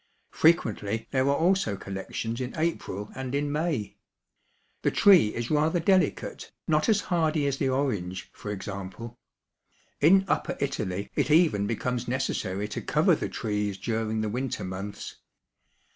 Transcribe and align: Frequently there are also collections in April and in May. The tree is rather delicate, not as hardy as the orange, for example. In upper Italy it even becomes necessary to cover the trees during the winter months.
Frequently 0.31 1.07
there 1.11 1.25
are 1.29 1.35
also 1.35 1.77
collections 1.77 2.41
in 2.41 2.57
April 2.57 3.11
and 3.13 3.35
in 3.35 3.51
May. 3.51 3.97
The 4.81 4.89
tree 4.89 5.27
is 5.35 5.51
rather 5.51 5.79
delicate, 5.79 6.51
not 6.67 6.89
as 6.89 7.01
hardy 7.01 7.45
as 7.45 7.57
the 7.59 7.69
orange, 7.69 8.31
for 8.33 8.49
example. 8.49 9.19
In 9.99 10.25
upper 10.27 10.57
Italy 10.59 11.11
it 11.13 11.29
even 11.29 11.67
becomes 11.67 12.07
necessary 12.07 12.67
to 12.69 12.81
cover 12.81 13.13
the 13.13 13.29
trees 13.29 13.77
during 13.77 14.21
the 14.21 14.29
winter 14.29 14.63
months. 14.63 15.17